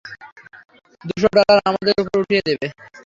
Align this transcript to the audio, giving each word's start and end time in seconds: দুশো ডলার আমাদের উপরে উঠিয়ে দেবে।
দুশো 1.05 1.27
ডলার 1.35 1.57
আমাদের 1.69 1.95
উপরে 2.01 2.17
উঠিয়ে 2.21 2.45
দেবে। 2.47 2.67